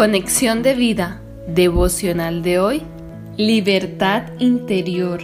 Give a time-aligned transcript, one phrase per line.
[0.00, 2.82] Conexión de vida, devocional de hoy,
[3.36, 5.20] libertad interior.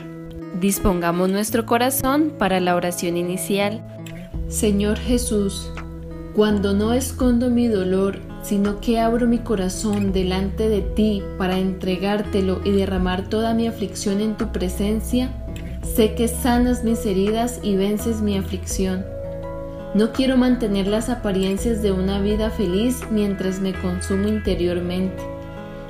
[0.60, 3.80] Dispongamos nuestro corazón para la oración inicial.
[4.48, 5.72] Señor Jesús,
[6.34, 12.60] cuando no escondo mi dolor, sino que abro mi corazón delante de ti para entregártelo
[12.62, 15.30] y derramar toda mi aflicción en tu presencia,
[15.94, 19.15] sé que sanas mis heridas y vences mi aflicción.
[19.96, 25.22] No quiero mantener las apariencias de una vida feliz mientras me consumo interiormente,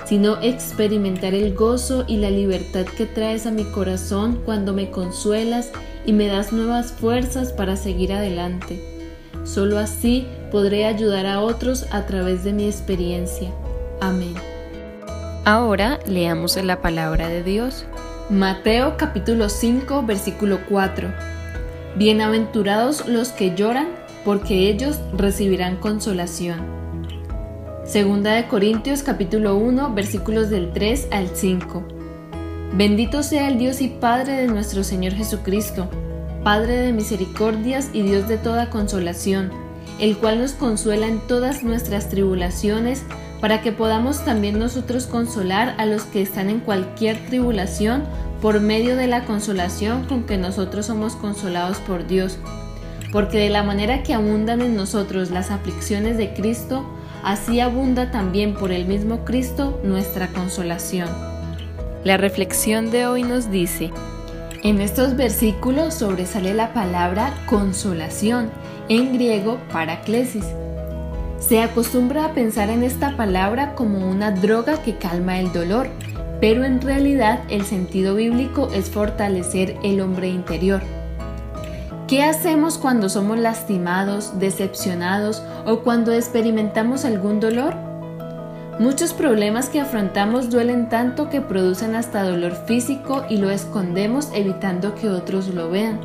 [0.04, 5.72] sino experimentar el gozo y la libertad que traes a mi corazón cuando me consuelas
[6.04, 8.80] y me das nuevas fuerzas para seguir adelante.
[9.42, 13.50] Solo así podré ayudar a otros a través de mi experiencia.
[14.00, 14.34] Amén.
[15.44, 17.86] Ahora leamos la palabra de Dios.
[18.30, 21.35] Mateo capítulo 5 versículo 4.
[21.98, 23.88] Bienaventurados los que lloran,
[24.22, 26.60] porque ellos recibirán consolación.
[27.86, 31.82] Segunda de Corintios capítulo 1 versículos del 3 al 5.
[32.74, 35.88] Bendito sea el Dios y Padre de nuestro Señor Jesucristo,
[36.44, 39.50] Padre de misericordias y Dios de toda consolación,
[39.98, 43.04] el cual nos consuela en todas nuestras tribulaciones,
[43.40, 48.04] para que podamos también nosotros consolar a los que están en cualquier tribulación
[48.40, 52.38] por medio de la consolación con que nosotros somos consolados por Dios.
[53.12, 56.84] Porque de la manera que abundan en nosotros las aflicciones de Cristo,
[57.22, 61.08] así abunda también por el mismo Cristo nuestra consolación.
[62.04, 63.90] La reflexión de hoy nos dice,
[64.62, 68.50] en estos versículos sobresale la palabra consolación,
[68.88, 70.44] en griego paraclesis.
[71.38, 75.88] Se acostumbra a pensar en esta palabra como una droga que calma el dolor,
[76.40, 80.82] pero en realidad el sentido bíblico es fortalecer el hombre interior.
[82.08, 87.74] ¿Qué hacemos cuando somos lastimados, decepcionados o cuando experimentamos algún dolor?
[88.78, 94.94] Muchos problemas que afrontamos duelen tanto que producen hasta dolor físico y lo escondemos evitando
[94.94, 96.00] que otros lo vean.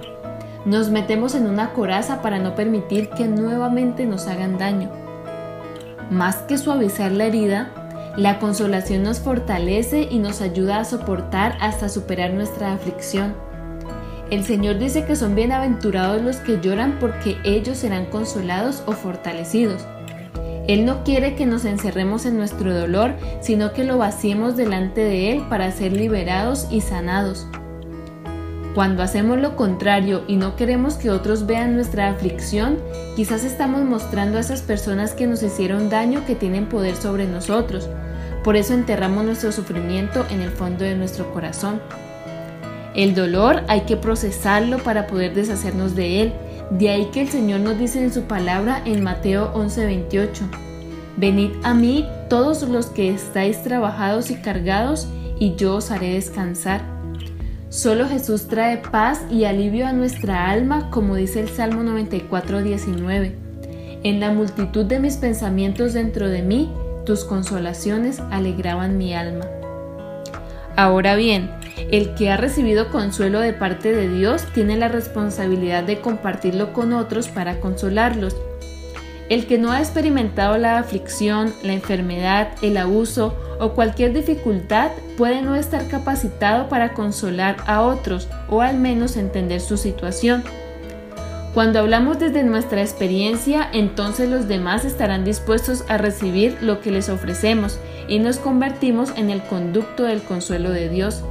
[0.65, 4.89] Nos metemos en una coraza para no permitir que nuevamente nos hagan daño.
[6.09, 7.80] Más que suavizar la herida,
[8.17, 13.33] la consolación nos fortalece y nos ayuda a soportar hasta superar nuestra aflicción.
[14.29, 19.85] El Señor dice que son bienaventurados los que lloran porque ellos serán consolados o fortalecidos.
[20.67, 25.31] Él no quiere que nos encerremos en nuestro dolor, sino que lo vaciemos delante de
[25.31, 27.47] Él para ser liberados y sanados.
[28.73, 32.77] Cuando hacemos lo contrario y no queremos que otros vean nuestra aflicción,
[33.17, 37.89] quizás estamos mostrando a esas personas que nos hicieron daño que tienen poder sobre nosotros.
[38.45, 41.81] Por eso enterramos nuestro sufrimiento en el fondo de nuestro corazón.
[42.95, 46.33] El dolor hay que procesarlo para poder deshacernos de él.
[46.69, 50.49] De ahí que el Señor nos dice en su palabra en Mateo 11:28,
[51.17, 57.00] Venid a mí todos los que estáis trabajados y cargados, y yo os haré descansar.
[57.71, 63.31] Solo Jesús trae paz y alivio a nuestra alma, como dice el Salmo 94:19.
[64.03, 66.69] En la multitud de mis pensamientos dentro de mí,
[67.05, 69.45] tus consolaciones alegraban mi alma.
[70.75, 71.49] Ahora bien,
[71.91, 76.91] el que ha recibido consuelo de parte de Dios tiene la responsabilidad de compartirlo con
[76.91, 78.35] otros para consolarlos.
[79.31, 85.41] El que no ha experimentado la aflicción, la enfermedad, el abuso o cualquier dificultad puede
[85.41, 90.43] no estar capacitado para consolar a otros o al menos entender su situación.
[91.53, 97.07] Cuando hablamos desde nuestra experiencia, entonces los demás estarán dispuestos a recibir lo que les
[97.07, 101.23] ofrecemos y nos convertimos en el conducto del consuelo de Dios.